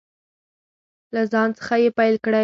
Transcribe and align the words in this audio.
له 1.13 1.21
ځان 1.31 1.49
څخه 1.57 1.75
یې 1.81 1.89
پیل 1.97 2.15
کړئ. 2.25 2.39